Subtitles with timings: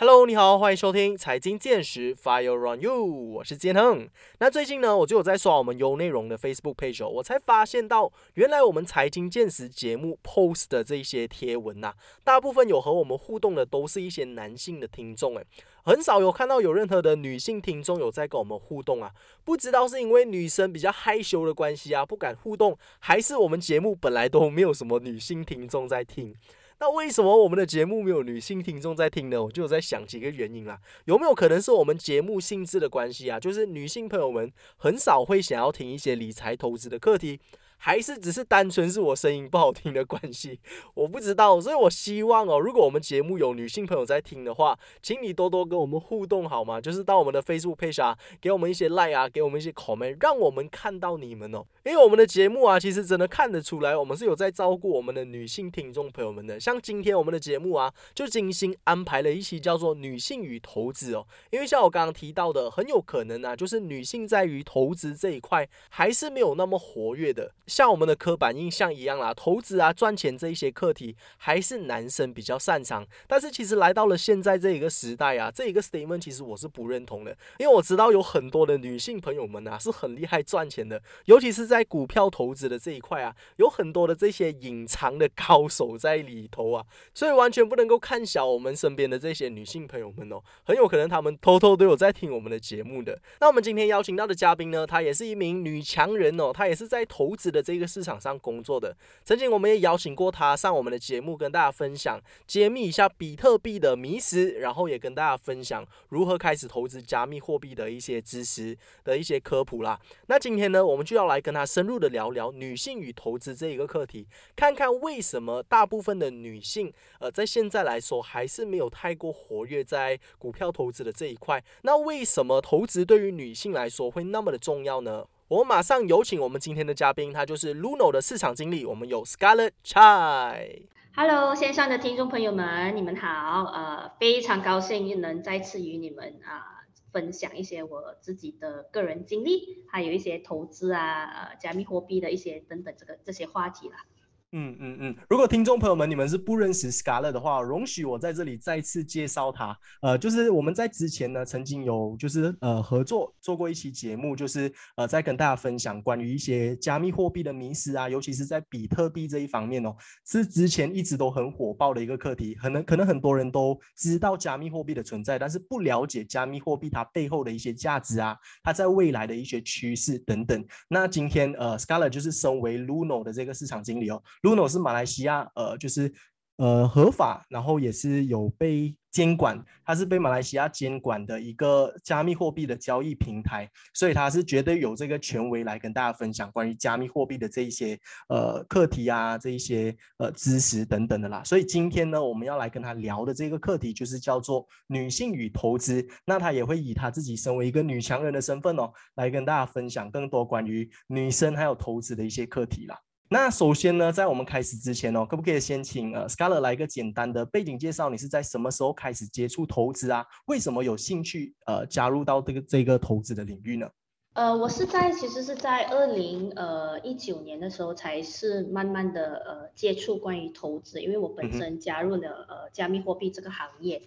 [0.00, 4.08] Hello，你好，欢迎收听财经见识，Fire on you，我是建亨。
[4.38, 11.92] 那最近呢，我就有在刷我们优内容的 Facebook page，我才发现到，原来我们财经见识节目 post 的这些贴文呐，
[12.24, 15.44] 大部分有和我们互动的都是一些男性的听众，诶，
[15.84, 19.12] 很少有看到有任何的女性听众有在跟我们互动啊。
[19.44, 26.34] 不知道是因为女生比较害羞的关系啊，不敢互动，还是我们节目本来都没有什么女性听众在听。
[26.80, 29.44] 那为什么我们的节目没有女性听众在听呢？
[29.44, 33.38] 我就在想几个原因啦，有没有可能是我们节目性质的关系啊？
[33.38, 37.38] 就是女性朋友们很少会想要听一些理财投资的课题。
[37.82, 40.60] 还是只是单纯是我声音不好听的关系，
[40.92, 46.78] 我不知道，所以我希望哦，如果我们节目有女性朋友在听的话，请你多多跟我们互动好吗？
[46.78, 51.64] 就是到我们的 Facebook page 啊，给我们一些 like 啊，给我们一些 comment，让我们看到你们哦。
[51.86, 56.60] 因为我们的节目啊，其实真的看得出来，我们是有在照顾我们的女性听众朋友们的。
[56.60, 61.26] 像今天我们的节目啊，就精心安排了一期叫做《女性与投资》哦。
[61.50, 67.54] 因为像我刚刚提到的，很有可能啊，就是女性在于投资这一块还是没有那么活跃的。
[67.70, 73.06] 像我们的刻板印象一样啦，投资啊、赚钱这一些课题还是男生比较擅长。
[73.28, 93.16] 但是其实来到了现在这一个时代啊，这一个 statement 其实我是不认同的，因为我知道有很多的女性朋友们啊是很厉害赚钱的，尤其是在股票投资的这一块啊，有很多的这些隐藏的高手在里头啊，所以完全不能够看小我们身边的这些女性朋友们哦，很有可能她们偷偷都有在听我们的节目的。
[93.38, 98.00] 那我们今天邀请到的嘉宾呢，她也是一名女强人哦，她也是在投资的这个市。
[98.00, 110.00] 场上工作的，曾经我们也邀请过他上我们的节目，跟大家分享揭秘一下比特币的迷思，然后也跟大家分享如何开始投资加密货币的一些知识的一些科普啦。
[110.28, 121.62] 那今天呢，我们就要来跟他深入的聊聊女性与投资这一个课题，看看为什么大部分的女性，呃，在现在来说还是没有太过活跃在股票投资的这一块。
[121.82, 125.26] 那为什么投资对于女性来说会那么的重要呢？
[125.50, 128.86] 我马上有请我们今天的嘉宾，他就是 Luno 的市场经理。
[128.86, 130.82] 我们有 Scarlett Chai。
[131.12, 133.64] Hello，线上的听众朋友们，你们好。
[133.64, 144.04] 呃，非常高兴能再次与你们啊分享一些我自己的个人经历，还有一些投资啊、呃加密货币的一些等等这个这些话题啦。
[144.52, 149.78] 嗯嗯嗯，如果听众朋友们你们是不认识 Scarlett 的话，容许我在这里再次介绍他。
[150.02, 159.94] 呃，就是我们在之前呢，曾经有就是呃合作做过一期节目，就是呃在跟大家分享关于一些加密货币的迷思啊，尤其是在比特币这一方面哦，
[160.26, 162.56] 是之前一直都很火爆的一个课题。
[162.56, 170.64] 可能可能很多人都知道加密货币的存在，但是不了解加密货币它背后的一些价值啊，它在未来的一些趋势等等。
[170.88, 174.20] 那今天呃 Scarlett 就是身为 Luno 的这个市场经理哦。
[174.42, 176.12] Luno 是马来西亚，呃，就是
[176.56, 191.42] 呃合法，然后也是有被监管，它是被马来西亚监管的一个加密货币的交易平台，所以它是绝对有这个权威来跟大家分享关于加密货币的这一些呃课题啊，这一些呃知识等等的啦。
[191.42, 202.96] 所以今天呢，我们要来跟他聊的这个课题就是叫做女性与投资，那他也会以他自己身为一个女强人的身份哦，来跟大家分享更多关于女生还有投资的一些课题啦。
[203.32, 208.10] 那首先呢，在我们开始之前哦，可不可以先请呃 Scarlett 来一个简单的背景介绍？
[208.10, 210.26] 你是在什么时候开始接触投资啊？
[210.46, 213.88] 为什么有兴趣呃加入到这个这个投资的领域呢？
[214.32, 224.02] 呃，我是在其实是在二零呃一九年的时候，才是慢慢的呃接触关于投资，因为我本身加入了呃加密货币这个行业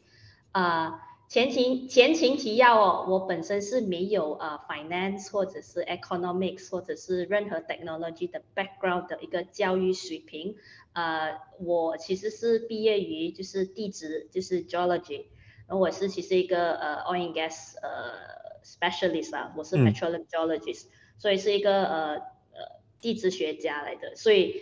[0.51, 0.99] 啊。
[1.33, 10.55] 前情前情提要哦，我本身是没有呃 finance 或者是 economics 或者是任何 technology 的 background 的一个教育水平，
[10.93, 15.25] 呃，我其实是毕业于就是地质就是 geology，
[15.65, 20.85] 然后我是其实一个呃 oil and gas 呃 specialist 啊，我是 petroleum geologist，
[21.17, 24.61] 所以是一个呃呃地质学家来的，所以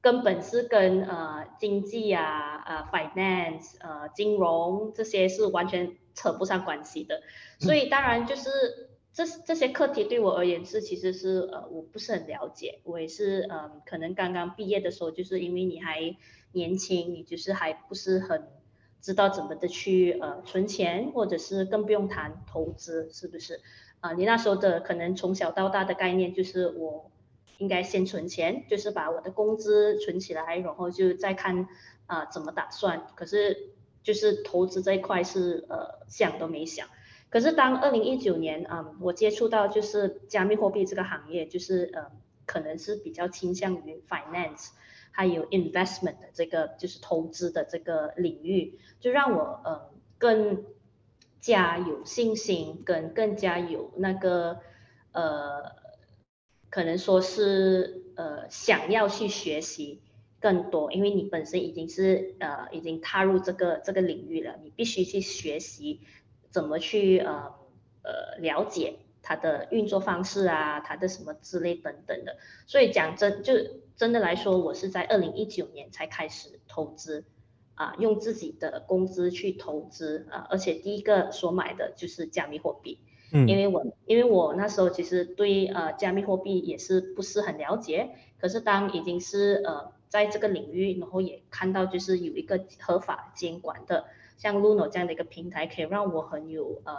[0.00, 5.94] 根本是跟呃经济啊呃 finance 呃金融这些是完全。
[6.16, 7.22] 扯不上关系的，
[7.60, 16.16] 所以当然就是这这些课题对我而言是其实是呃我不是很了解，我也是嗯可能刚刚毕业的时候，就是因为你还
[16.52, 18.48] 年轻，你就是还不是很
[19.02, 23.60] 知道怎么的去呃存钱，或者是更不用谈投资，是不是？
[24.00, 27.10] 啊，你那时候的可能从小到大的概念就是我
[27.58, 31.68] 应该先存钱，就是把我的工资存起来，然后就再看
[32.06, 33.06] 啊怎么打算。
[33.14, 33.75] 可是。
[34.06, 36.86] 就是投资这一块是呃想都没想，
[37.28, 42.12] 可是当二零一九年啊，我接触到就是加密货币这个行业，就是呃
[42.46, 44.68] 可能是比较倾向于 finance
[45.10, 50.64] 还有 investment 的这个就是投资的这个领域，就让我呃更
[51.40, 54.60] 加有信心，跟更加有那个
[55.10, 55.72] 呃，
[56.70, 60.00] 可能说是呃想要去学习
[60.46, 66.00] 更多，因为你本身已经是呃已经踏入这个这个领域了，你必须去学习
[66.50, 67.54] 怎么去呃
[68.04, 72.36] 呃了解它的运作方式啊，它的什么之类等等的。
[72.66, 73.54] 所以讲真就
[73.96, 77.24] 真的来说，我是在二零一九年才开始投资。
[77.78, 83.00] 啊，用自己的工资去投资啊，而且第一个所买的就是加密货币，
[83.34, 94.06] 嗯，因为我因为我那时候其实对呃加密货币也是不是很了解，可是当已经是呃在这个领域，然后也看到就是有一个合法监管的，
[94.36, 96.94] 像 Luno 这样的一个平台，可以让我很有呃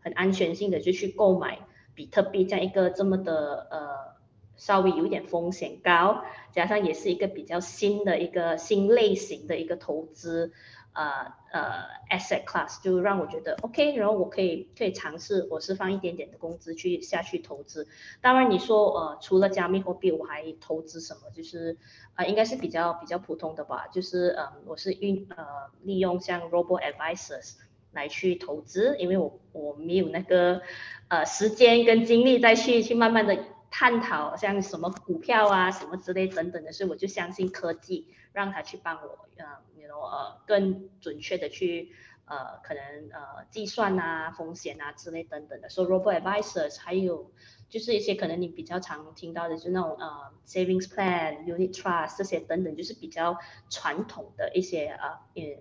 [0.00, 1.60] 很安全性的就去购买
[1.94, 4.22] 比特币这样一个这么的呃。
[4.54, 6.22] 稍微有点风险高，
[6.52, 10.52] 加上也是一个比较新的一个新类型的一个投资，
[10.92, 17.86] 呃呃 asset class 就让我觉得 OK，然后我可以可以尝试，我是放一点点的工资去下去投资。
[18.20, 21.30] 当然你说呃除了加密货币我还投资什么？
[21.34, 21.78] 就是
[22.14, 25.44] 啊应该是比较比较普通的吧，就是嗯我是运呃
[25.82, 27.54] 利用像 robo advisors
[27.92, 30.62] 来去投资，因为我我没有那个
[31.08, 33.38] 呃时间跟精力再去去慢慢的。
[33.74, 39.44] 探讨像什么股票啊，什么之类等等的，所以我就相信科技，让他去帮我，呃
[39.76, 41.90] ，you know，呃，更准确的去，
[42.26, 45.68] 呃，可能呃计算啊，风险啊之类等等的。
[45.68, 47.30] 所以 robo advisors 还有
[47.68, 53.38] 就是一些可能你比较常听到的，就那种呃 savings plan、unit trust 这些等等，就是比较
[53.70, 55.18] 传统的一些呃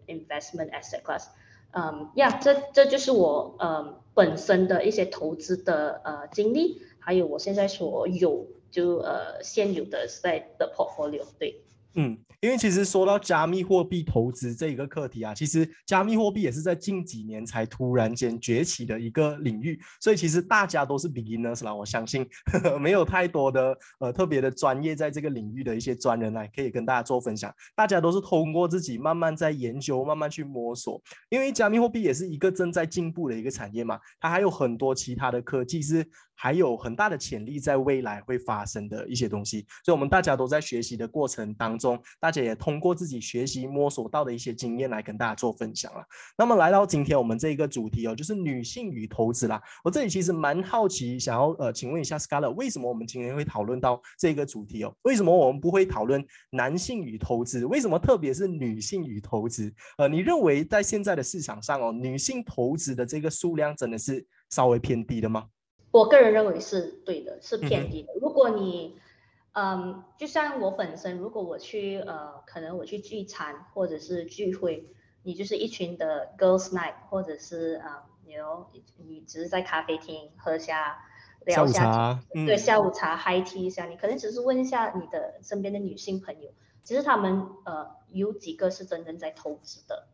[0.08, 1.28] investment asset class。
[1.74, 6.82] 嗯，呀，这这就是我呃本身的一些投资的呃经历。
[7.04, 11.62] 还有我现在所有就呃现有的在的 portfolio 对。
[11.96, 36.08] 嗯，因为其实说到加密货币投资这一个课题啊，其实加密货币也是在近几年才突然间崛起的一个领域，所以其实大家都是 beginners 啦，我相信呵呵没有太多的呃特别的专业在这个领域的一些专人来可以跟大家做分享，大家都是通过自己慢慢在研究，慢慢去摸索，因为加密货币也是一个正在进步的一个产业嘛，它还有很多其他的科技是
[36.42, 41.78] 还有很大的潜力在未来会发生的一些东西，所以我们大家都在学习的过程当。
[41.82, 46.06] 中，大家也通过自己学习摸索到的一些经验来跟大家做分享了。
[46.38, 49.60] 那么来到今天我们这一个主题哦，就是女性与投资啦。
[49.84, 54.94] 我这里其实蛮好奇，想要呃，请问一下 Scarlett，为什么我们今天会讨论到这个主题哦？
[55.02, 57.66] 为什么我们不会讨论男性与投资？
[57.66, 59.74] 为什么特别是女性与投资？
[59.98, 65.46] 呃，你认为在现在的市场上哦，女性投资的这个数量真的是稍微偏低的吗？
[65.92, 68.14] 我个人认为是对的，是偏低的。
[68.20, 68.98] 如果你
[69.54, 74.88] 嗯，就像我本身，如果我去呃，可能我去聚餐或者是聚会，
[75.24, 81.04] 你就是一群的 girls night，或者是啊，你 know 你只是在咖啡厅喝下
[81.46, 86.52] 聊下，对，下午茶 high tea 一下，你可能只是问一下你的身边的女性朋友，
[86.86, 90.08] 其实他们呃有几个是真正在投资的，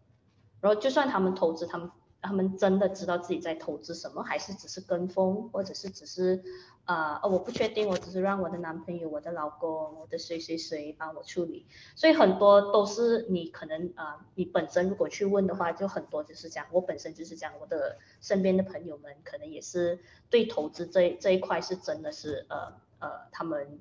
[0.61, 1.91] 然后就算他们投资，他们。
[2.21, 6.43] 他们真的知道自己在投资什么，还是只是跟风，或者是只是，
[6.85, 11.67] 呃，我不确定，我只是让我的男朋友、我的老公、我的谁谁谁帮我处理。
[11.95, 23.79] 所以很多都是你可能啊，你本身如果去问的话，就很多就是讲，我本身就是讲，我的身边的朋友们可能也是对投资这这一块是真的是呃呃，他们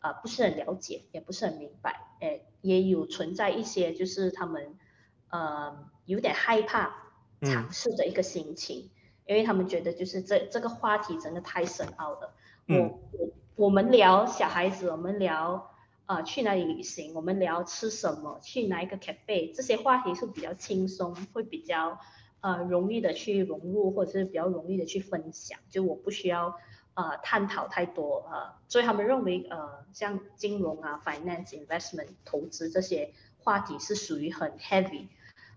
[0.00, 4.74] 啊不是很了解，也不是很明白，哎，也有存在一些就是他们
[5.28, 7.03] 呃有点害怕。
[7.42, 8.90] 尝试的一个心情，
[9.26, 12.32] 因为他们觉得就是这这个话题真的太深奥了。
[12.66, 12.76] 我
[13.12, 15.70] 我我们聊小孩子，我们聊
[16.06, 22.00] 呃去哪里旅行，我们聊吃什么，去哪一个 cafe，这些话题是比较轻松，会比较
[22.40, 25.58] 呃容易的去融入，或者是比较容易的去分享。
[25.70, 26.58] 就我不需要
[26.94, 35.08] 呃探讨太多呃，所以他们认为呃像金融啊、finance、investment、投资这些话题是属于很 heavy。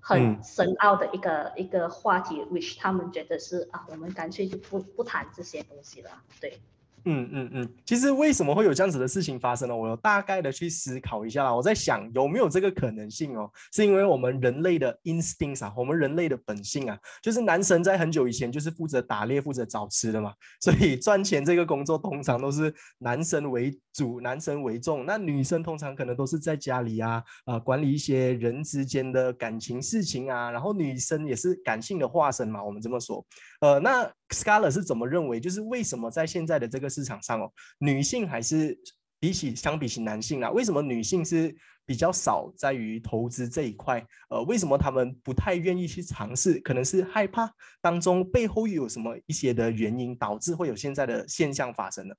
[0.07, 6.61] 很深奥的一个一个话题，which 他们觉得是啊，我们干脆就不不谈这些东西了，对。
[7.05, 9.75] 嗯嗯嗯，其实为什么会有这样子的事情发生呢？
[9.75, 11.53] 我有大概的去思考一下啦。
[11.55, 13.49] 我在想有没有这个可能性哦？
[13.71, 25.05] 是因为我们人类的 instinct 啊，我们人类的本性啊，就是男神在很久以前就是负责打猎、负责找吃的嘛， 所以赚钱这个工作通常都是男生为主、男生为重。
[25.05, 33.25] 那女生通常可能都是在家里啊啊管理一些人之间的感情事情啊，然后女生也是感性的化身嘛，我们这么说。
[33.61, 35.39] 呃，那 Scarlett 是怎么认为？
[35.39, 38.77] 就是为什么在现在的这个市场上哦，女性还是
[39.19, 41.55] 比起相比起男性啊，为什么女性是
[41.85, 44.05] 比较少在于投资这一块。
[44.29, 46.59] 呃，为什么他们不太愿意去尝试？
[46.59, 52.13] 可能是害怕当中背后又有什么一些的原因导致会有现在的现象发生呢？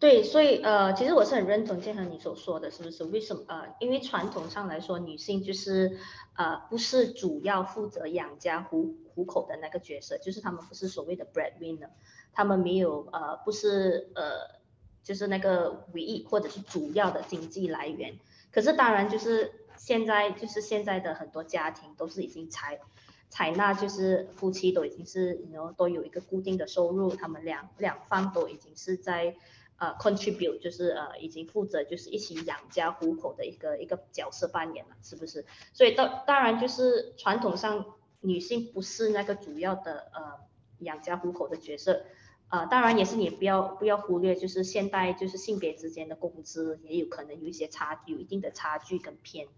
[0.00, 3.04] 对，所以呃，其实我是很认同建和你所说的，是不是？
[3.04, 3.42] 为什么？
[3.48, 5.98] 呃，因为传统上来说，女性就是
[6.36, 11.90] 呃不是主要负责养家糊糊口的那个角色，就是他们不是所谓的 breadwinner，
[12.32, 14.58] 他们没有呃不是呃
[15.02, 18.18] 就是那个唯一或者是主要的经济来源。
[18.50, 22.80] 可是当然就是现在就是现在的很多家庭都是已经采
[23.28, 29.36] 采纳，就是夫妻都已经是然后都有一个固定的收入，他们两两方都已经是在。
[29.80, 35.46] 呃，contribute 就是呃，已经负责就是一起养家糊口的一个一个角色扮演了，是不是？
[35.72, 37.86] 所以当当然就是传统上
[38.20, 40.38] 女性不是那个主要的呃
[40.80, 42.04] 养家糊口的角色，
[42.50, 49.48] 呃，当然也是你不要不要忽略，就是现代就是性别之间的工资也有可能有一些差，有一定的差距跟偏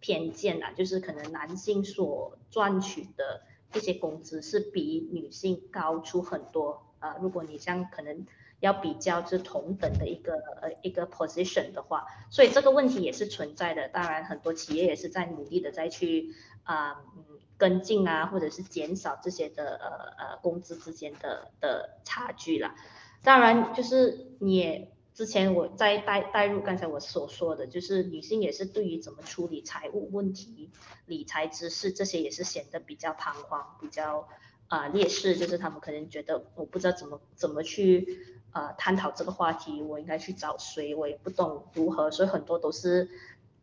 [0.00, 3.42] 偏见啊，就是可能男性所赚取的
[3.74, 8.26] 一些工资是比女性高出很多，呃，如果你像可能。
[8.60, 13.88] 要比较是同等的一个呃一个 position 的话，所以这个问题也是存在的。
[13.88, 16.34] 当然，很多企业也是在努力的再去
[16.64, 17.24] 啊嗯
[17.56, 22.74] 跟进啊，或者是减少这些的呃呃工资之间的的差距啦。
[23.22, 30.70] 当然，就是你也之前我在带带入刚才我所说的，就是女性也是对于怎么处理财务问题、
[31.06, 34.28] 理财知识这些也是显得比较彷徨、比较
[34.68, 38.36] 啊劣势，就是他们可能觉得我不知道怎么怎么去。
[38.50, 40.94] 呃，探讨这个话题，我应该去找谁？
[40.94, 43.06] 我也不懂如何，所以很多都是，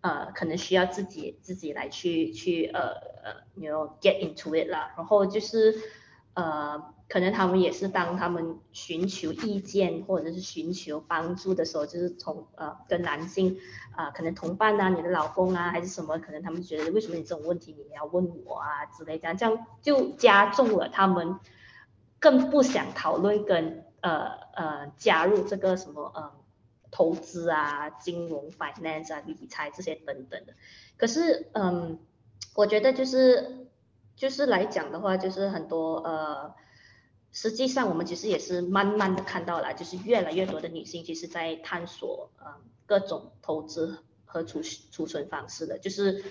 [0.01, 2.93] 呃，可能需要自己自己来去去呃
[3.23, 4.93] 呃，you know get into it 啦。
[4.95, 5.75] 然后就是，
[6.35, 13.57] 呃，可能他们也是当他们寻求意见或者是寻求帮助的时候，就是从呃跟男性
[13.95, 21.39] 啊，可能同伴啊，你的老公啊，还是什么，可能他们觉得为什么你这种问题你要问我啊之类这样，这样就加重了他们
[22.19, 23.83] 更不想讨论跟。
[24.01, 26.31] 呃呃，加入这个什么呃
[26.91, 30.53] 投资啊、金融 finance 啊、理财这些等等的。
[30.95, 31.97] 可是嗯，
[32.53, 33.67] 我觉得就是
[34.15, 36.55] 就是来讲的话，就是很多呃，
[37.31, 42.45] 实际上我们其实也是慢慢的看到了，就是越来越多的女性其实在探索呃
[42.85, 46.23] 各种投资和储储存方式的，就是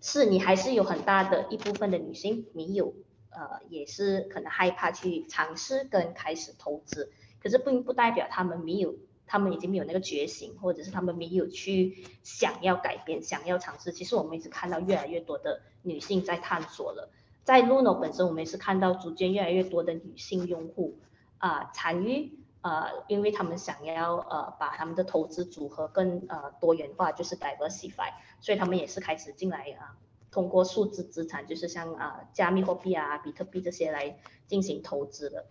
[0.00, 2.94] 是你还是有很大的一部分的女性没有。
[3.30, 8.96] 呃，也是可能害怕去尝试跟开始投资，可是并不代表她们没有，
[9.28, 13.92] 他们已经没有那个觉醒，或者是他们没有去想要改变、想要尝试。
[13.92, 17.10] 其实我们一直看到越来越多的女性在探索了，
[17.44, 20.98] 在 Luno 本身，我们也是看到逐渐越来越多的女性用户
[21.38, 29.96] 啊参与，呃，因为他们想要呃把他们的投资组合更呃多元化，就是改革洗白所以他们也是开始进来啊。
[30.30, 35.46] 通过数字资产，就是像啊加密货币啊、比特币这些来进行投资的。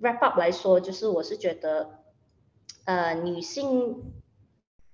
[0.00, 2.03] Wrap up 来说，就是我是觉得，
[2.84, 4.12] 呃，女性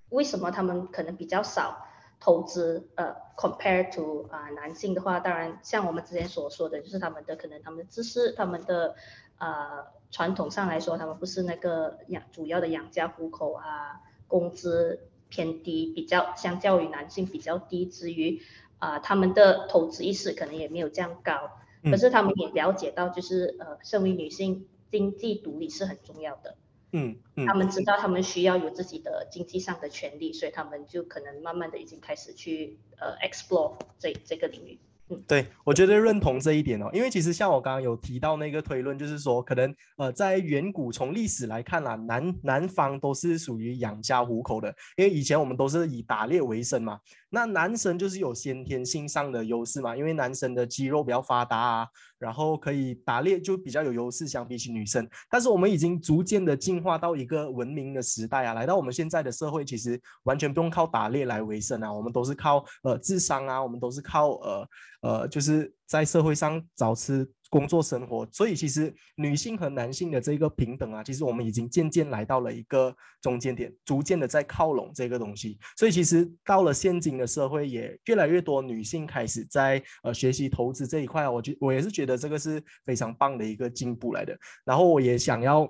[0.09, 1.87] 为什么他们可能比较少
[2.21, 2.89] 投资？
[2.97, 8.95] 呃，compare to 啊男性的话，当然像我们之前所说的，就是他们的可能他们的知识、他们的
[9.39, 18.41] 呃传统上来说，他们不是那个养主要的养家糊口啊，工资偏低，比较相较于男性比较低之余。
[18.79, 21.51] 啊，他们的投资意识可能也没有这样高，
[21.83, 26.57] 可是他们也了解到，就是呃，身为女性，经济独立是很重要的。
[26.93, 34.79] 嗯嗯，他们知道他们需要有自己的经济上的权利，所以他们就可能慢慢的已经开始去呃 explore 这这个领域。
[35.13, 47.01] 嗯对，我觉得认同这一点哦，因为其实像我刚刚有提到那个推论，就是说可能呃在远古从历史来看啦，南南方都是属于养家糊口的，因为以前我们都是以打猎为生嘛。
[47.31, 55.09] 那男生就是有先天性上的优势嘛，因为男生的肌肉比较发达啊，然后可以打猎就比较有优势，相比起女生。
[55.31, 64.69] 但是我们已经逐渐的进化到一个文明的时代啊，来到我们现在的社会，其实完全不用靠打猎来为生啊，我们都是靠呃智商啊，我们都是靠呃
[65.03, 67.31] 呃就是在社会上找吃。
[67.51, 75.59] 工作生活，所以其实女性和男性的这个平等啊，其实我们已经渐渐来到了一个中间点，逐渐的在靠拢这个东西。
[75.77, 84.39] 所以其实到了现今的社会，也越来越多女性开始在呃学习投资这一块，我觉我也是觉得这个是非常棒的一个进步来的。
[84.65, 85.69] 然后我也想要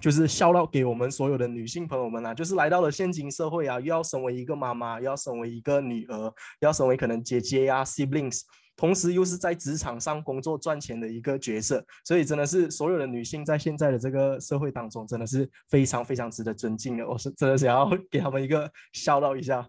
[0.00, 8.40] 就是笑到给我们所有的女性朋友们啊，就是来到了现今社会啊，又要成为一个妈妈，又要成为一个女儿，要成为可能姐姐呀，siblings。
[8.80, 17.06] 同时又是在职场上工作赚钱的一个角色，所以真的是所有的女性在现在的这个社会当中，真的是非常非常值得尊敬的。
[17.06, 19.68] 我是真的想要给他们一个 笑到一下。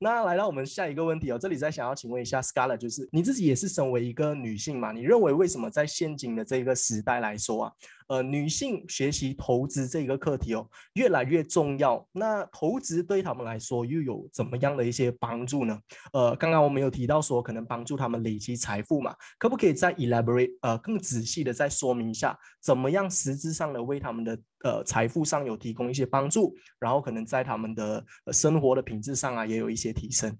[0.00, 4.90] 那来到我们下一个问题哦，这里再想要请问一下 Scarlett，就是你自己也是身为一个女性嘛？
[4.90, 7.72] 你认为为什么在现今的这个时代来说啊？
[8.12, 12.06] 呃，女性学习投资这个课题哦，越来越重要。
[12.12, 15.80] 那投资对他们来说又有怎么样的一些帮助呢？
[16.12, 30.36] 呃，刚刚我们有提到说，可能帮助他们累积财富嘛，可不可以再 elaborate 呃更仔细的再说明一下，怎么样实质上的为他们的呃财富上有提供一些帮助，然后可能在他们的生活的品质上啊也有一些提升。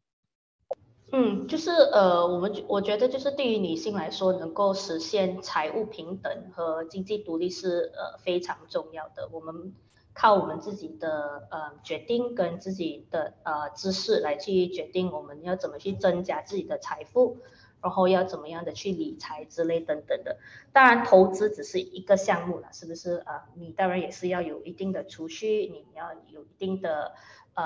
[1.15, 9.29] 嗯，就是呃，我们我觉得就是对于女性来说，能够实现财务平等和经济独立是呃非常重要的。
[9.31, 9.75] 我们
[10.15, 17.37] 靠我们自己的呃决定跟自己的呃知识来去决定我们要怎么去增加自己的财富，
[17.83, 20.39] 然后要怎么样的去理财之类等等的。
[20.73, 23.49] 当然，投资只是一个项目了，是不是啊？
[23.55, 27.13] 你当然也是要有一定的储蓄，你要有一定的
[27.53, 27.63] 呃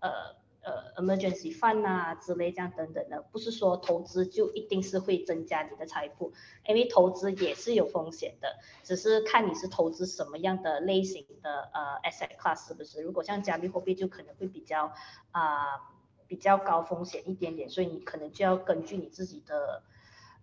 [0.00, 0.40] 呃。
[0.62, 6.34] 呃，emergency fund 啊之类这样等等的，不是说投资就一定是会增加你的财富，
[6.66, 13.00] 因为投资也是有风险的，只是看你是投资什么样的类型的呃 asset class 是不是？
[13.00, 14.92] 如果像加密货币就可能会比较
[15.30, 15.80] 啊
[16.26, 19.82] 比较高风险一点点，所以你可能就要根据你自己的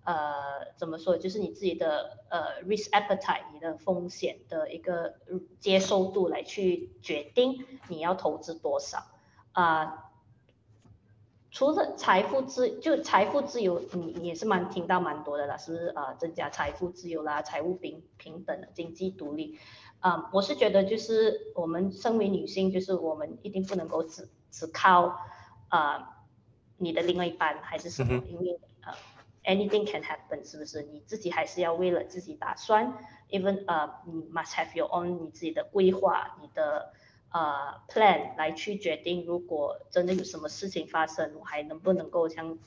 [0.04, 5.14] 呃怎么说，就是你自己的呃 risk appetite，你的风险的一个
[5.60, 9.04] 接受度来去决定你要投资多少
[9.52, 10.06] 啊。
[11.50, 19.58] 除了财富自就财富自由，你也是蛮听到蛮多的啦，是不是啊，增加财富自由啦，财务平平等的经济独立，
[20.00, 25.20] 啊，我是觉得就是我们身为女性，就是我们一定不能够只只靠
[25.70, 26.26] 啊
[26.78, 28.94] 你的另外一半还是什么，因为呃
[29.46, 30.84] anything can happen，是不是？
[30.84, 32.94] 你自己还是要为了自己打算
[33.30, 36.92] ，even 呃你 must have your own 你自己的规划，你的。
[37.32, 42.58] 呃，plan 来去决定，如果真的有什么事情发生，我还能不能够像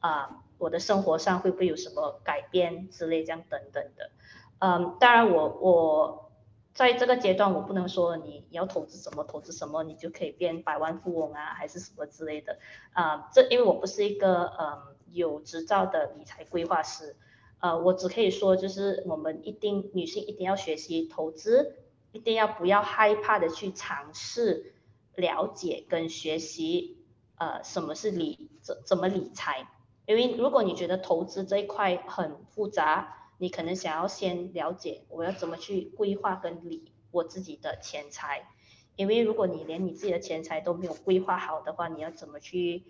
[0.00, 4.10] 啊，我的生活上会不会有什么改变之类这样等等的。
[4.58, 6.32] 嗯，当然我我
[6.74, 12.58] 在这个阶段我不能说你要投资什么投资什么，你就可以变百万富翁啊，还是什么之类的
[12.92, 13.28] 啊。
[13.32, 17.16] 这因为我不是一个嗯有执照的理财规划师，
[17.60, 21.76] 呃，我只可以说就是我们一定女性一定要学习投资。
[22.12, 24.74] 一定要不要害怕的去尝试
[25.14, 26.98] 了解跟学习，
[27.36, 29.68] 呃，什么是理怎怎么理财？
[30.06, 38.48] 因为如果你觉得投资这一块很复杂，你可能想要先了解我要怎么去规划跟理我自己的钱财。
[38.96, 42.82] 因为如果你连你自己的钱财都没有规划好的话，你要怎么去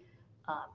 [0.42, 0.70] 啊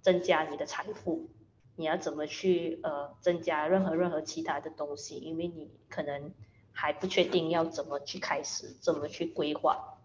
[0.00, 1.28] 增加你的财富？
[1.76, 5.16] 你要怎么去呃增加任何任何其他的东西？
[5.16, 6.32] 因为你可能。
[6.72, 9.98] 还不确定要怎么去开始，怎么去规划，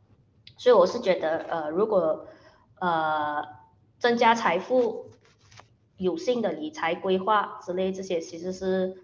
[0.58, 2.28] 所以我是觉得，呃，如果
[2.80, 3.44] 呃
[4.00, 5.12] 增加财富、
[5.98, 9.02] 有性的理财规划之类这些，其实是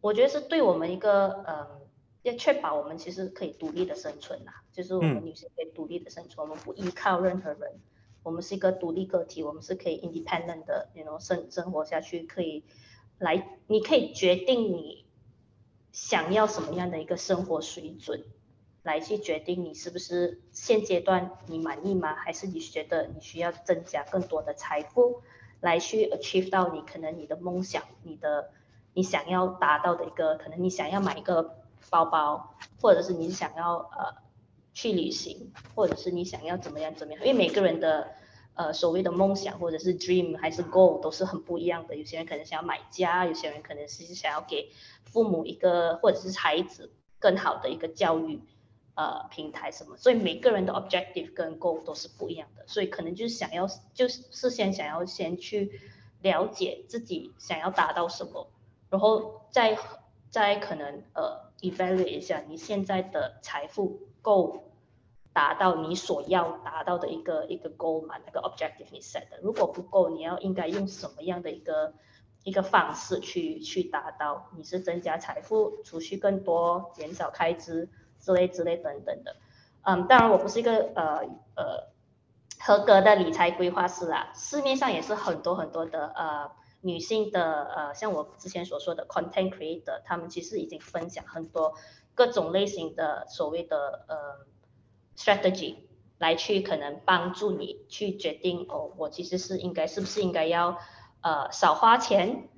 [0.00, 1.80] 我觉得是对我们一个，嗯，
[2.22, 7.80] 要确保我们其实可以独立的生存呐，就是我们女性可以独立的生存，我们不依靠任何人，
[8.22, 12.64] 我们是一个独立个体，我们是可以 independent 的，你 know 生生活下去，可以
[13.18, 15.01] 来，你可以决定你。
[15.92, 18.24] 想要什么样的一个生活水准，
[18.82, 22.14] 来去决定你是不是现阶段你满意吗？
[22.14, 25.22] 还是你觉得你需要增加更多的财富，
[25.60, 28.50] 来去 achieve 到你可能你的梦想，你的
[28.94, 31.58] 你想要达到的一个可能你想要买一个
[31.90, 34.22] 包包，或者是你想要呃
[34.72, 37.22] 去旅行，或者是你想要怎么样怎么样？
[37.24, 38.12] 因为每个人的。
[38.54, 41.96] 呃，所谓的梦想或者是 dream 还是 goal 都是很不一样的。
[41.96, 44.70] 有些人可能想要买家，有些人可能是想要给
[45.04, 48.40] 父母一个或者是孩子更好的一个教育
[48.94, 49.96] 呃平台什么。
[49.96, 52.66] 所以每个人的 objective 跟 goal 都是不一样的。
[52.66, 55.80] 所以可能就是想要就是事先想要先去
[56.20, 58.50] 了解自己想要达到什么，
[58.90, 59.78] 然后再
[60.30, 64.64] 再可能呃 evaluate 一下你现在的财富够。
[65.34, 71.94] 达到你所要达到的一个一个 goal 嘛，那个 objective 你 set 的，如果不够，你要应该用什么样的一个
[72.44, 74.50] 一个方式去去达到？
[74.54, 77.88] 你是增加财富、储蓄更多、减少开支
[78.20, 79.36] 之类之类等等的。
[79.84, 81.20] 嗯，当然我不是一个呃
[81.56, 81.88] 呃
[82.60, 86.50] 合格的理财规划师啦，市面上也是很多很多的呃
[86.82, 91.72] 女性的呃，像我之前所说的 content creator，他们其实已经分享很多
[92.14, 94.51] 各种类型的所谓的呃。
[95.16, 95.76] Strategy
[96.18, 100.78] 来去可能帮助你去决定哦，我其实是应该是不是应该要
[101.20, 102.48] 呃少花钱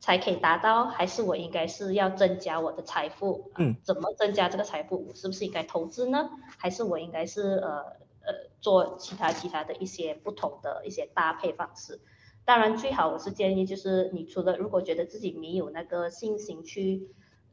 [0.00, 3.52] 才可以达到，还是我应该是要增加我的财富？
[3.56, 5.06] 嗯，怎么增加这个财富？
[5.08, 6.30] 我是不是应该投资呢？
[6.58, 7.78] 还是我应该是呃
[8.22, 12.00] 呃做其他其他的一些不同的一些搭配方式？
[12.44, 17.08] 当然，最好我是建议就是你除了如果觉得自己没有那个信心去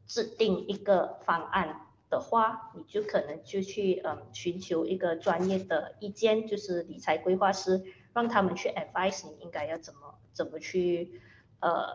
[0.08, 1.82] 制定一个方案。
[2.10, 11.20] 的话，你就可能就去嗯寻求一个专业的意见，就是理财规划师，让他们去 advise 你应该要怎么怎么去
[11.60, 11.86] 呃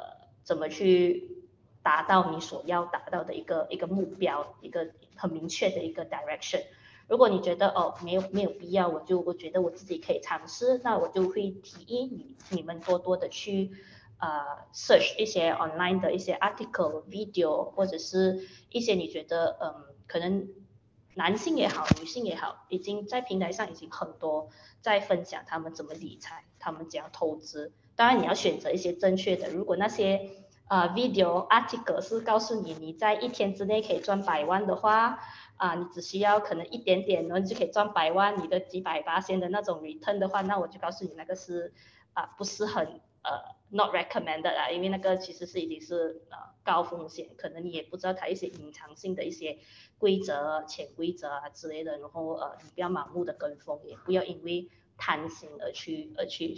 [0.41, 1.43] 怎么去
[1.84, 6.63] 达到你所要达到的一个一个目标，一个很明确的一个 direction。
[7.10, 13.71] 如果你觉得哦没有没有必要，我就我觉得我自己可以尝试，那我就会提议你你们多多的去
[14.19, 19.95] 呃 search 一些 online 的一些 article video 或者是一些你觉得嗯。
[20.08, 20.48] 可能
[21.15, 24.50] 男性也好，女性也好，已经在平台上已经很多
[24.82, 27.74] 在分享他们怎么理财，他们怎样投资。
[27.96, 29.50] 当然你要选择一些正确的。
[29.50, 30.30] 如果那些
[30.68, 35.20] 啊 video article 是告诉你你在一天之内可以赚百万的话，
[35.58, 41.74] 啊你只需要可能一点点，然后你就可以赚百万，你的几百八千的那种 return 的话，那我就告诉你那个是
[42.13, 43.02] 啊不是很。
[43.28, 43.32] 呃
[43.76, 49.60] ，not recommended 啊，因为那个其实是已经是呃高风险，可能你也不知道它一些隐藏性的一些
[49.98, 56.56] 规则、潜规则啊之类的，然后呃，你不要盲目的跟风，也不要因为贪心而去而去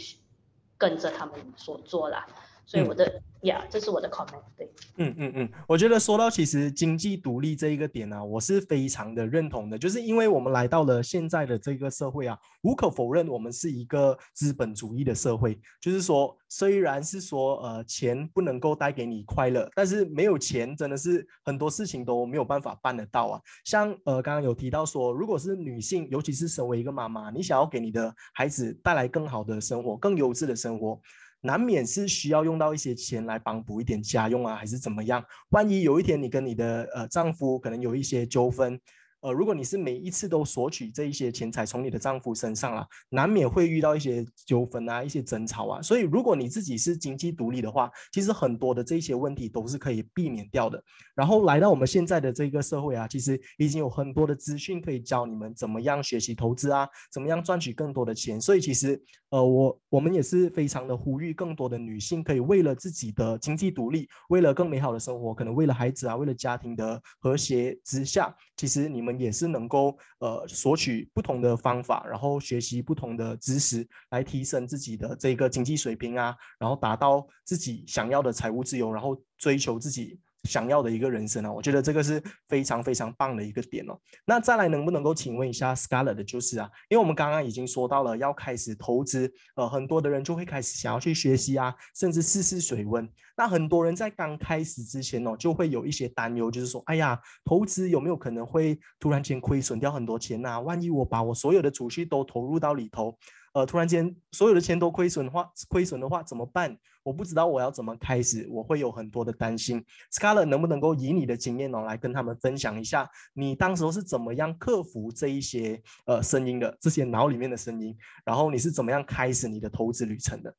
[0.78, 2.28] 跟着他们所做啦。
[2.68, 4.44] 所以我的呀，这是我的 comment。
[4.58, 9.78] 对，嗯嗯嗯，我觉得说到其实经济独立这一个点呢，我是非常的认同的。
[9.78, 15.58] 就是因为我们来到了现在的这个社会啊，无可否认，我们是一个资本主义的社会。
[15.80, 23.42] 就是说，虽然是说呃钱不能够带给你快乐，但是没有钱真的是很多事情都没有办法办得到啊。
[23.64, 31.00] 像呃刚刚有提到说，如果是女性，尤其是身为一个妈妈，你想要给你的孩子带来更好的生活、更优质的生活。
[31.42, 35.24] 难免是需要用到一些钱来帮补一点家用啊，还是怎么样？
[35.50, 38.80] 万一有一天你跟你的呃丈夫可能有一些纠纷。
[39.22, 45.82] 呃，如果你是每一次都索取这一些钱财从你的丈夫身上啊，难免会遇到一些纠纷啊，一些争吵啊。
[45.82, 50.82] 所以，如果你自己是经济独立的话，其实很多的这些问题都是可以避免掉的。
[51.16, 58.40] 然后来到我们现在的这个社会啊，其实已经有很多的资讯可以教你们怎么样学习投资啊，怎么样赚取更多的钱。
[58.40, 59.02] 所以，其实
[59.32, 69.17] 呃，我我们也是非常的呼吁更多的女性可以为了自己的经济独立，为了更美好的生活，可能为了孩子啊，为了家庭的和谐之下，其实你们。
[69.20, 80.20] 也是能够呃索取不同的方法，然后学习不同的知识，来提升自己的这个经济水平啊，然后达到自己想要的财务自由，然后追求自己。
[80.48, 84.00] 想要的一个人生啊，我觉得这个是非常非常棒的一个点哦。
[84.26, 93.08] 那再来能不能够请问一下 Scarlett 的就是啊，因为我们刚刚已经说到了要开始投资，呃，很多的人就会开始想要去学习啊，甚至试试水温。
[93.36, 100.60] 那很多人在刚开始之前哦，就会有一些担忧，就是说，哎呀，投资有没有可能会突然间亏损掉很多钱呐？
[100.60, 103.16] 万一我把我所有的储蓄都投入到里头？
[103.58, 106.78] 呃，突然间所有的钱都亏损的话，亏损的话怎么办？
[107.02, 109.84] 我不知道我要怎么开始，我会有很多的担心。
[110.14, 120.54] Scarlet 能不能够以你的经验哦，来跟他们分享一下，你当时候是怎么样克服这一些呃声音的这些脑里面的声音，然后你是怎么样开始你的投资旅程的？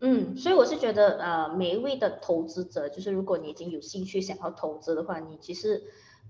[0.00, 5.80] 嗯，所以我是觉得呃，每一位的投资者，就是如果你已经有兴趣想要投资的话，你其实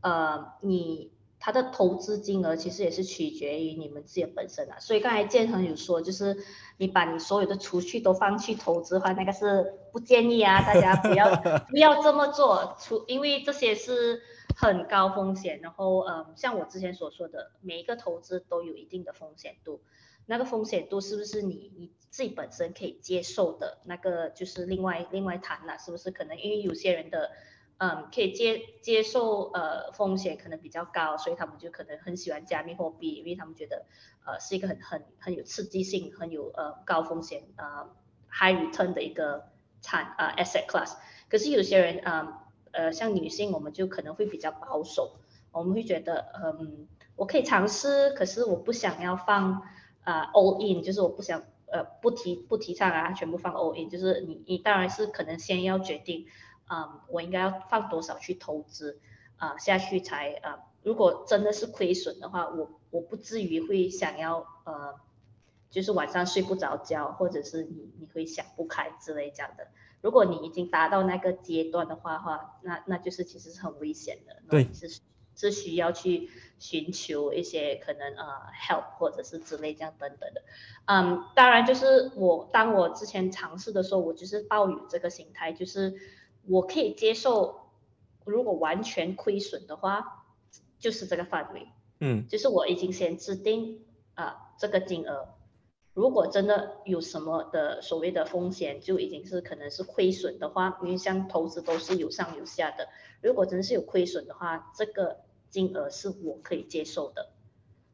[0.02, 1.15] 呃你。
[1.38, 6.36] 他的投资金额其实也是取决于你们自己本身的，所以刚才建恒有说，就是
[6.78, 11.36] 你把你所有的储蓄都放去投资的话，那个是不建议啊，大家不要
[11.70, 14.22] 不要这么做，除因为这些是
[14.56, 19.82] 很高风险，然后嗯，像我之前所说的，每一个投资都有一定的风险度，
[20.24, 27.30] 那个风险度是不是你你自己本身可以接受的那个，就是另外另外谈了，是不是可能因为有些人的。
[27.78, 33.84] 嗯，可以接接受呃风险可能比较高，所以他们就可能很喜欢加密货币，因为他们觉得
[34.24, 37.90] 呃是一个很很很有刺激性、很有呃高风险呃
[38.30, 39.48] high return 的一个
[39.82, 40.94] 产呃 asset class。
[41.28, 45.18] 可是有些人啊呃像女性，我们就可能会比较保守，
[45.52, 49.60] 我们会觉得嗯我可以尝试，可是我不想要放
[50.02, 56.26] 啊 all in，就是我不想呃不提不提倡啊全部放 all in，就是你你当然是可能先要决定。
[56.68, 58.98] 嗯，我应该要放多少去投资
[59.36, 60.58] 啊下去才啊？
[60.82, 64.94] 如果真的是亏损的话，我我不至于会想要呃，
[65.70, 69.68] 就是晚上睡不着觉，或者是你你会想不开之类这样的。
[70.00, 74.42] 如果你已经达到那个阶段的话话，那那就是其实是很危险的。
[74.48, 75.00] 对，是
[75.34, 78.24] 是需要去寻求一些可能呃
[78.68, 80.42] help 或者是之类这样等等的。
[80.84, 85.94] 嗯，当然就是我当我之前尝试的时候，我就是抱有这个心态，就是
[86.48, 87.70] 我可以接受，
[88.24, 90.26] 如果完全亏损的话，
[90.78, 91.68] 就是这个范围。
[92.00, 95.28] 嗯，就是我已经先制定啊这个金额。
[95.94, 102.88] 如果真的有什么的所谓的风险，就已经是可能是亏损的话，因为像投资都是有上有下的。
[103.22, 107.30] 如果真的是有亏损的话，这个金额是我可以接受的，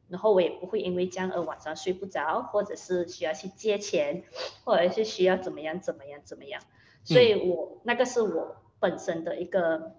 [0.09, 4.25] 然后我也不会因为这样而晚上睡不着，或者是需要去借钱，
[4.65, 6.61] 或者是需要怎么样怎么样怎么样。
[7.03, 9.93] 所以我那个是我本身的一个，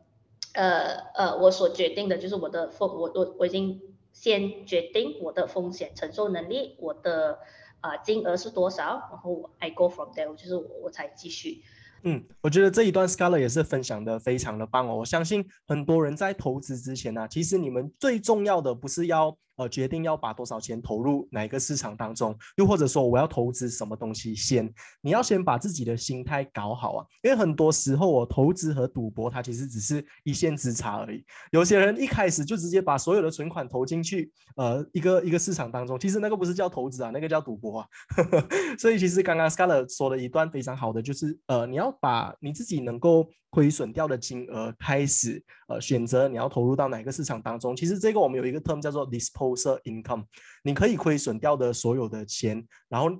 [0.54, 3.80] 呃呃，我所决定的就是我的风，我我我已经
[4.12, 7.38] 先决定我的风险承受能力，我的。
[7.84, 8.82] 啊，金额是多少？
[9.10, 11.62] 然后 I go from there，就是我我才继续。
[12.02, 14.96] 嗯，我觉得这一段 Scarlett 也是分享的非常的棒哦。
[14.96, 19.36] 我相信很多人在投资之前呢，其实你们最重要的不是要。
[19.56, 27.06] 呃，决定要把多少钱投入哪一个市场当中，又或者说我要投资什么东西，先你要先把自己的心态搞好啊。
[27.22, 31.24] 因为很多时候，我投资和赌博，它其实只是一线之差而已。
[31.52, 37.86] 有些人一开始就直接把所有的存款投进去，呃，一个一个市场当中，其实那个不是叫投资啊，那个叫赌博啊。
[38.78, 43.28] 所以其实刚刚 scarl 说的一段非常好的，就是呃，你要把你自己能够。
[43.54, 47.76] 亏损掉的金额开始，呃，选择你要投入到哪个市场当中。
[47.76, 50.24] 其实这个我们有一个 term 叫做 disposal income，
[50.64, 53.10] 你可以亏损掉的所有的钱，然后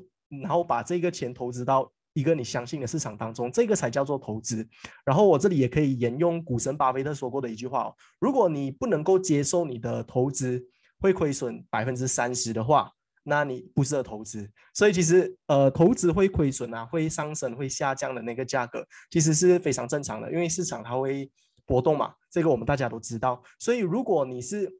[0.42, 4.66] 然后把这个钱投资到一个你相信的市场当中，这个才叫做投资。
[5.04, 10.60] 然后我这里也可以沿用股神巴菲特说过的一句话哦：如果你不能够接受你的投资
[10.98, 12.90] 会亏损百分之三十的话。
[13.24, 21.30] 那你不适合投资，所以其实呃，投资会亏损啊，会上升、会下降的那个价格，其实是非常正常的，因为市场它会
[21.66, 23.42] 波动嘛，这个我们大家都知道。
[23.58, 24.70] 所以如果你是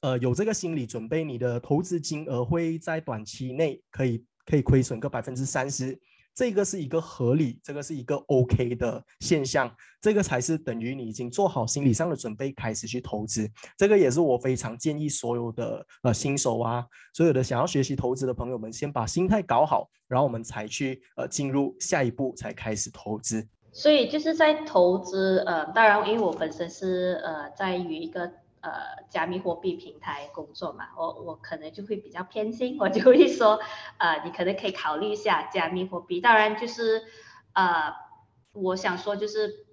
[0.00, 6.00] 呃有这个心理准备，你的投资金额会在短期内可以可以亏损个百分之三十。
[6.34, 13.50] 这个是一个合理，这个是一个 OK 的现象，这个才是等于你已经做好心理上的准备，开始去投资。
[13.76, 23.46] 这个也是我非常建议所有的呃新手啊，所有的想要学习投资的朋友们，先把心态搞好，然后我们才去呃进入下一步，才开始投资。
[23.72, 28.32] 所以就是在投资，呃，当然因为我本身是呃在于一个。
[28.62, 33.58] 呃，加密货币平台工作嘛，我我可能就会比较偏心，我就会说，
[33.98, 36.20] 呃，你可能可以考虑一下加密货币。
[36.20, 37.02] 当然就是，
[37.54, 37.92] 呃，
[38.52, 39.66] 我想说就是，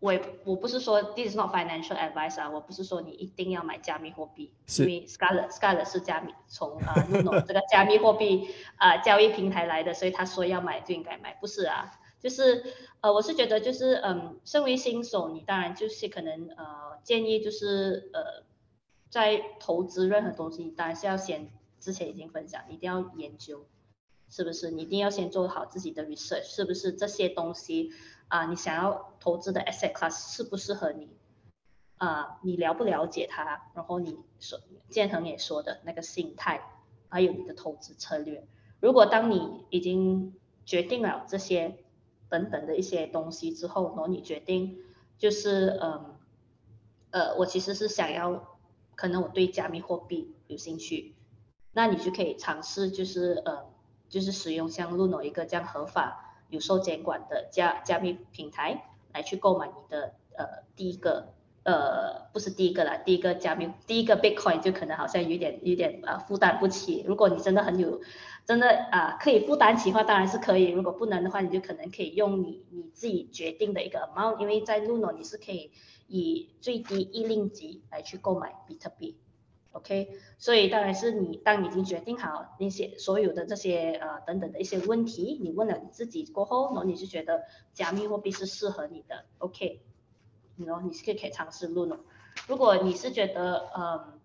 [0.00, 0.12] 我
[0.44, 11.90] 我不是说 this is not financial advice 啊，我不是说你一定要买加密货币，因为 Scarlett Scarlett 是加密从啊 Luno 这个加密货币啊交易平台来的，所以他说要买就应该买，不是啊。
[12.24, 12.64] 就是，
[13.02, 18.42] 呃，我是觉得就是，嗯，身为新手，你当然就是可能，呃，建议就是，呃，
[19.10, 23.66] 在投资任何东西，你当然是要先，之前已经分享，一定要研究，
[24.30, 24.70] 是不是？
[24.70, 27.90] 你一定要先做好自己的 research，是不是这些东西
[28.28, 28.46] 啊？
[28.46, 31.10] 你想要投资的 asset class 适不适合你？
[31.98, 33.70] 啊，你了不了解它？
[33.74, 34.58] 然后你说
[34.88, 36.62] 建恒也说的那个心态，
[37.10, 38.46] 还有你的投资策略，
[38.80, 40.34] 如果当你已经
[40.64, 41.83] 决定了这些。
[42.34, 44.76] 等等的一些东西之后，然后你决定
[45.16, 46.16] 就是嗯
[47.12, 48.58] 呃，我其实是想要，
[48.96, 51.14] 可能我对加密货币有兴趣，
[51.72, 53.66] 那你就可以尝试就是呃
[54.08, 61.34] 就是使用像 Luno 一个这样合法有受监管的加加密平台来去购买你的呃第一个
[61.64, 68.00] 呃不是第一个啦，第一个加密第一个 Bitcoin 就可能好像有点有点呃负担不起，如果你真的很有。
[68.46, 70.68] 真的啊，可以负担起的话，当然是可以。
[70.68, 75.72] 如果不能的话，你就可能可以用你你自己决定的一个 amount，因为在 Luno 你是可以
[76.08, 79.16] 以最低一令吉来去购买比特币
[79.72, 80.10] ，OK？
[80.36, 89.80] 所以当然是你当你已经决定好那些所有的这些呃等等的一些问题，你问了你自己过后，然后你是觉得加密货币是适合你的，OK？
[90.58, 91.98] 然后你是可以可以尝试 Luno。
[92.46, 94.20] 如果你是觉得嗯。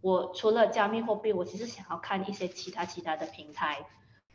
[0.00, 3.86] 我除了加密货币，我其实想要看一些其他其他的平台，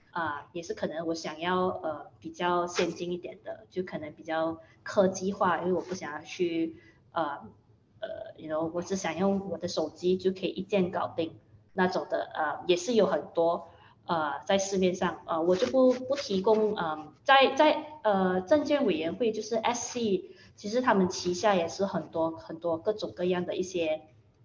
[0.10, 6.76] 啊，也是可能我想要呃比较先进一点的，就可能比较科技化，因为我不想要去
[7.12, 7.48] 呃
[8.00, 11.38] 呃，you know，我只想用我的手机就可以一键搞定
[11.74, 13.70] 那种的，呃，也是有很多
[14.08, 24.02] 呃在市面上，呃，我就不不提供，嗯，在在呃证券委员会就是 SC，其实他们旗下也是很多很多各种各样的一些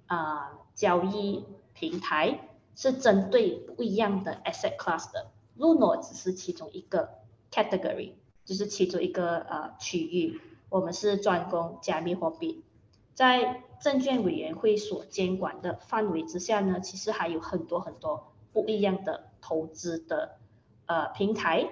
[0.07, 0.61] 啊。
[0.77, 7.11] 交易平台是针对不一样的 asset class 的，Luno 只是其中一个
[7.51, 8.13] category，
[8.45, 10.41] 就是其中一个呃区域。
[10.69, 12.65] 我们是专攻加密货币，
[13.13, 20.39] 在证券委员会所监管的范围之下呢，其实还有很多很多不一样的投资的
[20.87, 21.69] 呃平台，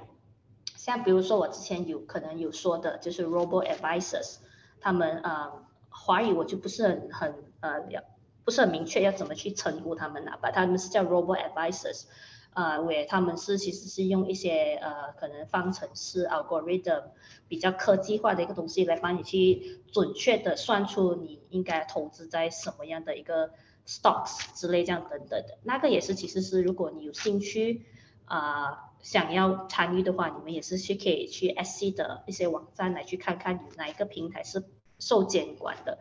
[0.83, 4.38] 像比如说我之前有可能有说的，就是 Robo Advisors，
[4.81, 5.53] 他们呃
[5.90, 8.03] 华语我就不是很很呃了，
[8.45, 12.07] 不是很明确要怎么去称呼他们了，把他们是叫 Robo Advisors。
[12.55, 17.05] 呃，为他们是其实是用一些呃可能方程式 algorithm
[17.49, 23.53] 比较科技化的一个东西来帮你去准确的算出你应该投资在什么样的一个
[23.87, 27.87] stocks 之类这样等等的，那个也是其实是如果你有兴趣
[28.27, 34.65] 啊想要参与的话，你们也是去可以去 SC 的一些网站来去看看有哪一个平台是
[34.99, 35.99] 受监管的。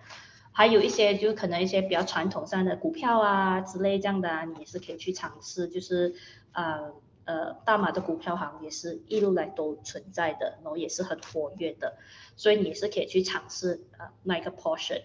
[0.53, 5.67] 还有一些就可能一些比较传统上的股票啊之类这样的啊，你也是可以去尝试。
[5.67, 6.13] 就是
[6.51, 6.91] 呃
[7.23, 11.97] 呃，大马的股票行也是一路来都存在的，然后也是很活跃的，
[12.35, 15.03] 所以你也是可以去尝试呃那一个 portion。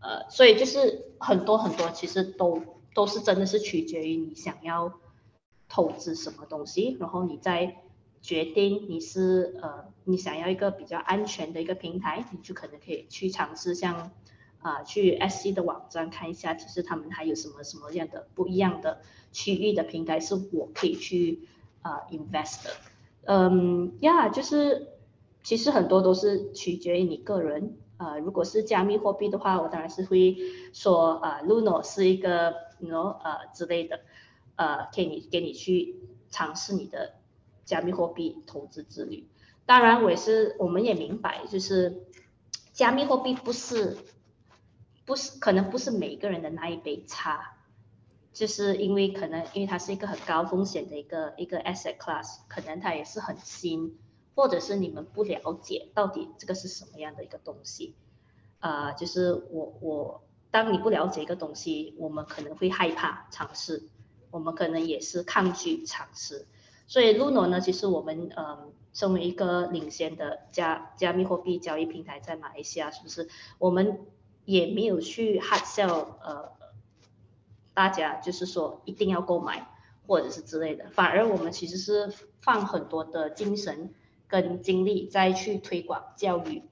[0.00, 2.62] 呃，所以就是很多很多其实都
[2.94, 4.92] 都是真的是取决于你想要
[5.68, 7.76] 投资什么东西，然后你再
[8.20, 14.10] 决定你是呃你想要一个比较安全的一个平台，你就可能可以去尝试像。
[14.64, 21.46] 啊，去 SC 的网站看一下，其实他们还有什么什么样的不一样的区域的平台是我可以去
[21.82, 22.70] 啊 invest 的。
[23.26, 24.88] 嗯，呀，就是
[25.42, 27.76] 其实很多都是取决于你个人。
[27.98, 30.34] 呃，如果是加密货币的话，我当然是会
[30.72, 34.00] 说啊，Luno 是一个，you know，呃之类的，
[34.56, 35.96] 呃，给你给你去
[36.30, 37.14] 尝试你的
[37.64, 39.28] 加密货币投资之旅。
[39.66, 42.02] 当然，我也是，我们也明白，就是
[42.72, 43.96] 加密货币不是。
[45.06, 47.58] 不是，可能不是每个人的那一杯茶，
[48.32, 53.98] 就是因为可能因为它是一个很高风险的一个一个 asset class，可能它也是很新，
[54.34, 57.94] 或者是你们不了解到底这个是什么样的一个东西，
[58.60, 63.82] 啊，就是我我当你不了解一个东西，我们可能会害怕尝试，
[64.34, 66.46] 我们可能也是抗拒尝试，
[66.88, 74.00] 所以 Luno 呢，其实我们嗯，身为一个领先的加加密货币交易平台在马来西亚，是不是我们？
[74.46, 76.52] 也没有去 hard sell，呃，
[77.72, 79.70] 大家就是说一定要购买
[80.06, 83.94] 或者是之类的，反而我们其实是放很多的精神
[84.28, 86.62] 跟精力再去推广教育，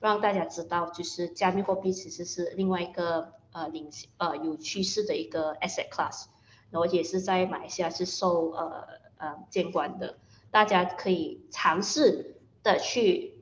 [0.00, 6.24] 让大家知道就是加密货币其实是另外一个呃领呃有趋势的一个 asset class，
[6.72, 10.18] 然后也是在马来西亚是受呃呃监管的，
[10.50, 13.34] 大家可以尝试的去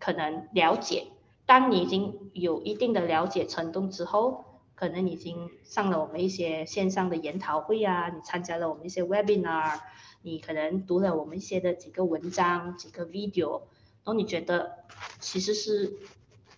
[0.00, 1.08] 可能了解。
[1.46, 9.80] 当你已经有一定的了解程度之后，可能已经上了我们一些线上的研讨会啊，你参加了我们一些 webinar，
[10.22, 14.84] 你可能读了我们一些的几个文章、几个 video，然后你觉得
[15.20, 15.96] 其实是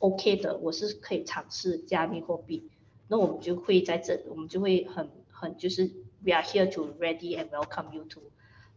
[0.00, 2.68] OK 的，我是可以尝试加密货币，
[3.08, 5.08] 那我们就会在这，我们就会很
[5.39, 5.83] 很就是
[6.23, 8.21] we are here to ready and welcome you to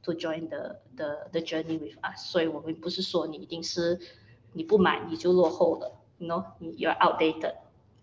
[0.03, 3.99] to join the the the journey with us，所以我们不是说你一定是
[4.53, 5.95] 你不买你就落后了。
[6.19, 7.55] No，你 you're outdated，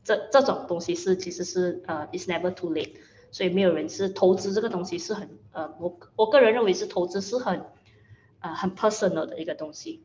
[0.03, 2.93] 这这种东西是其实是呃，it's never too late，
[3.31, 7.65] 所以没有人是投资这个东西是很呃，我我个人认为是投资是很
[8.39, 10.03] 呃很 personal 的一个东西。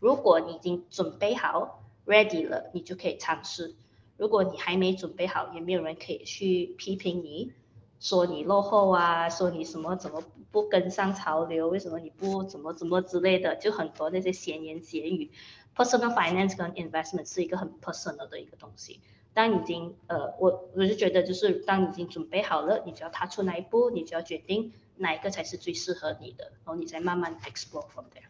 [0.00, 3.74] 如果你已经准备好 ready 了，你就可以尝试；
[4.19, 7.53] 如果你还没准备好，也没有人可以去批评你，
[8.01, 15.31] 说你落后啊，说你什么怎么不跟上潮流，为什么你不怎么怎么之类的，就很多那些闲言闲语。
[15.73, 18.99] Personal finance 跟 investment 是一个很 personal 的一个东西。
[19.33, 28.27] 当已经呃，我我就觉得就是当你已经准备好了，你就要踏出那一步，你就要决定哪一个才是最适合你的，然后你再慢慢 explore from there。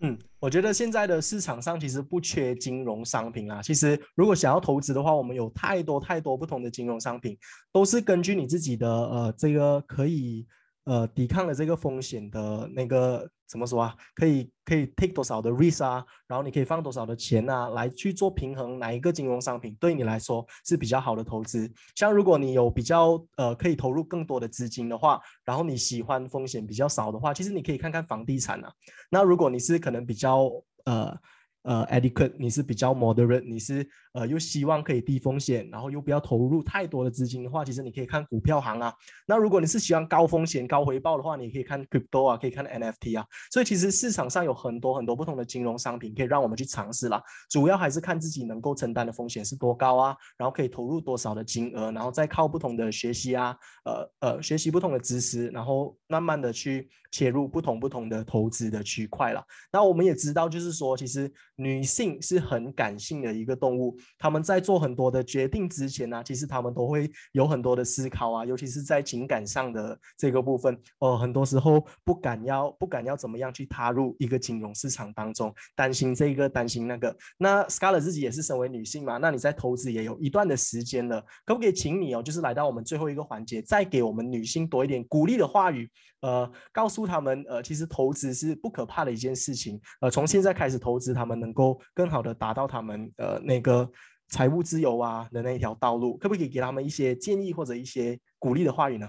[0.00, 3.62] 嗯，我觉得现在的市场上其实不缺金融商品啦。
[3.62, 7.38] 其实如果想要投资的话，我们有太多太多不同的金融商品，
[7.72, 10.46] 都是根据你自己的呃这个可以。
[10.86, 13.94] 呃，抵抗的这个风险的那个怎么说啊？
[14.14, 16.04] 可以可以 take 多少的 risk 啊？
[16.26, 17.68] 然后你可以放多少的钱啊？
[17.70, 21.70] 来去做平衡，哪一个金融商品对你来说是比较好的投资？
[21.94, 28.72] 像如果你有比较呃可以投入更多的资金的话，然后你喜欢风险比较少的话，其实你可以看看房地产啊。
[29.10, 30.50] 那如果你是可能比较
[30.84, 31.16] 呃。
[31.64, 38.92] 呃，adequate，你是比较 moderate，你是呃又希望可以低风险，然后又不要投入太多的资金的话，其实你可以看股票行啊。
[39.26, 43.26] 那如果你是喜欢高风险高回报的话，你可以看 crypto 啊，可以看 NFT 啊。
[43.50, 47.22] 所以其实市场上有很多很多不同的金融商品可以让我们去尝试啦。
[47.48, 53.56] 主要还是看自己能够承担的风险是多高啊，然后可以投入多少的金额，然后再靠不同的学习啊，
[53.86, 59.42] 呃呃学习不同的知识，然后慢慢的去切入不同不同的投资的区块了。
[59.72, 61.32] 那我们也知道，就是说其实。
[61.56, 77.16] 女性是很感性的一个动物，他们在做很多的决定之前呢，其实他们都会有很多的思考啊，尤其是在情感上的这个部分，哦，很多时候不敢要不敢要怎么样去踏入一个金融市场当中，担心这个担心那个。
[77.38, 85.88] 那 Scarlett 自己也是身为女性嘛，那你在投资也有一段的时间了，可不可以请你哦，就是来到我们最后一个环节，再给我们女性多一点鼓励的话语，
[86.24, 93.86] 呃，告诉他们，呃，其实投资是不可怕的一件事情，呃，从现在开始投资，他们能够更好的达到他们呃那个
[94.28, 99.06] 财务自由啊的那一条道路，可不可以给他们一些建议或者一些鼓励的话语呢？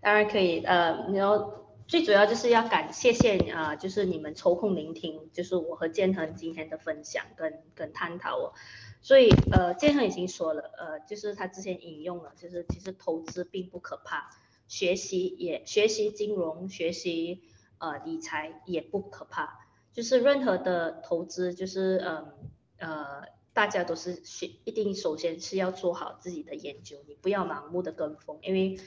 [0.00, 1.52] 当然可以，呃，然后
[1.88, 8.52] 最主要就是要感谢谢啊，就是你们抽空聆听，就是我和建恒今天的分享跟跟探讨哦。
[9.00, 14.30] 所以呃，建恒已经说了，呃，就是他之前引用了，就是其实投资并不可怕，
[14.72, 17.42] 学习也学习金融，学习
[17.76, 19.58] 呃理财也不可怕，
[19.92, 22.32] 就是任何的投资，就是嗯
[22.78, 28.78] 呃，大家都是学，一定首先是要做好自己的研究，你不要盲目的跟风，因为。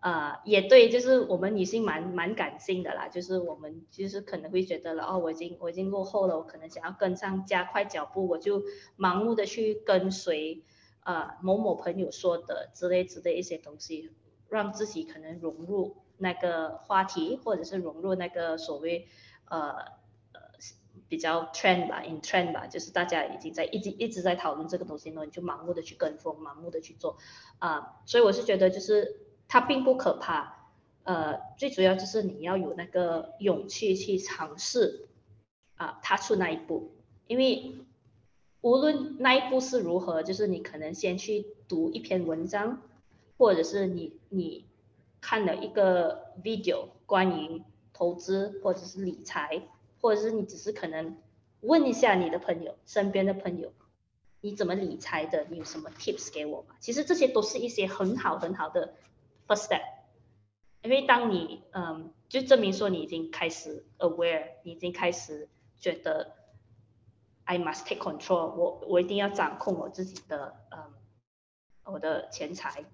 [0.00, 8.62] 呃，也对，就是我们女性蛮蛮感性的啦，就是我们就是可能会觉得了，哦，我已经我已经落后了，我可能想要跟上，加快脚步，我就
[8.96, 10.62] 盲目的去跟随，
[11.04, 14.12] 呃，某某朋友说的之类之类一些东西，
[14.48, 19.08] 让自己可能融入那个话题，或者是融入那个所谓，
[19.46, 19.70] 呃
[20.32, 20.40] 呃
[21.08, 27.16] 比较 trend 吧，in trend 吧，就是大家已经在一直一直在讨论这个东西呢，你就盲目的去跟风，盲目的去做，
[27.58, 29.24] 啊，所以我是觉得就是。
[29.50, 30.68] 它并不可怕，
[31.04, 35.08] 呃，最主要就是你要有那个勇气去尝试，
[35.76, 36.92] 啊，踏出那一步，
[37.26, 37.76] 因为
[38.60, 42.82] 无论那一步是如何，就是你可能先去读一篇文章，
[43.38, 44.66] 或者是你你
[45.20, 47.62] 看了一个 video 关于
[47.94, 49.62] 投资或者是理财，
[50.00, 51.16] 或者是你只是可能
[51.60, 53.72] 问一下你的朋友，身边的朋友，
[54.40, 56.76] 你怎么理财的，你有什么 tips 给我吗？
[56.80, 58.94] 其实这些都是一些很好很好的。
[59.46, 59.82] First step，
[60.82, 65.48] 因为当你嗯，就证明说你已经开始 aware，你已经开始
[65.80, 66.34] 觉得
[67.44, 70.92] I must take control，我我一定要掌控我自己的嗯，
[71.84, 72.84] 我的钱财，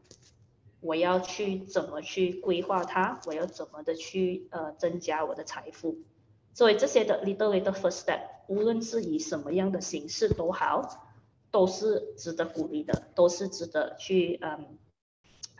[0.84, 5.96] 我要去怎么去规划它，我要怎么的去呃增加我的财富，
[6.52, 11.06] 所以这些的 little little first step，无论是以什么样的形式都好，
[11.50, 14.78] 都是值得鼓励的，都是值得去嗯。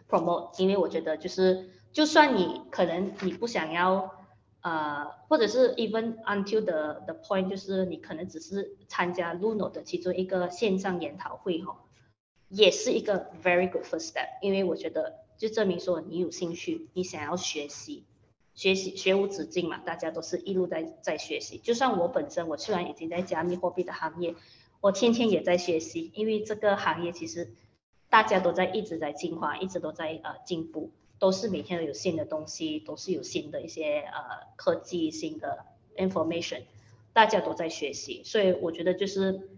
[0.07, 4.15] promote，因为我觉得就是，就算你可能你不想要，
[4.61, 11.81] 呃，或者是 even until the the point，就是你可能只是参加 Luno 的其中一个线上研讨会哈，
[12.55, 18.05] 也是一个 very good first step，因为我觉得就证明说你有兴趣，你想要学习，
[18.55, 24.35] 学习学无止境嘛，大家都是一路在在学习，就算我本身我虽然已经在加密货币的行业，
[24.81, 27.55] 我天天也在学习，因为这个行业其实。
[28.11, 35.65] 大家都在一直在进化，一直都在呃进步，都是每天都有新的东西，都是有新的一些呃科技新的
[35.97, 36.63] information，
[37.13, 39.49] 大家都在学习，所以我觉得就是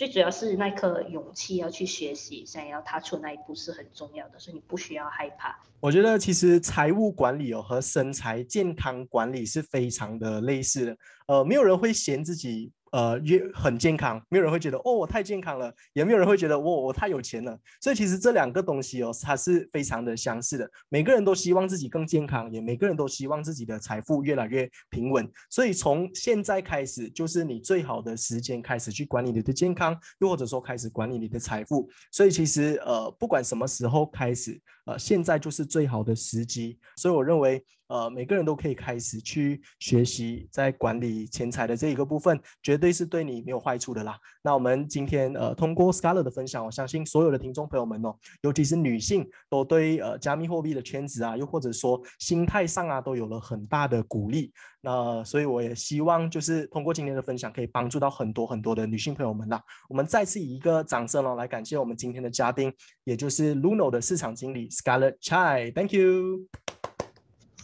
[0.00, 5.54] 最主要是那颗勇气要去学习，想要踏出那一步是很重要的，所以你不需要害怕。
[5.78, 10.96] 我觉得其实财务管理哦和身材健康管理是非常的类似的，
[11.26, 12.72] 呃，没有人会嫌自己。
[12.90, 17.56] 呃，越很健康，没有人会觉得哦，我太健康了，也没有人会觉得我我太有钱了。
[17.80, 20.68] 所以其实这两个东西哦，它是非常的相似的。
[20.88, 25.30] 每个人都希望自己更健康，也每个人都希望自己的财富越来越平稳。
[25.48, 31.88] 所以从现在开始，就是你最好的时间开始去管理你的健康，又或者说开始管理你的财富。
[32.10, 34.60] 所以其实呃，不管什么时候开始，
[34.90, 36.78] 呃，现在就是最好的时机。
[36.96, 37.64] 所以我认为。
[37.90, 44.16] 呃，每个人都可以开始去学习在管理钱财的这一个部分，绝对是对你没有坏处的啦。
[44.44, 54.52] 那我们今天呃通过 Scarlett 的分享，我相信所有的听众朋友们哦，尤其是女性，都对呃加密货币的圈子啊，又或者说心态上啊，都有了很大的鼓励。
[54.82, 59.62] 那所以我也希望就是通过今天的分享，可以帮助到很多很多的女性朋友们啦。
[59.88, 62.72] 我们再次以一个掌声哦来感谢我们今天的嘉宾，
[63.04, 66.46] 也就是 Luno 的市场经理 Scarlett Chai，Thank you。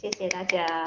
[0.01, 0.85] 谢谢大家。